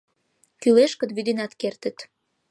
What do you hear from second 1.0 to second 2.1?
вӱденат кертыт.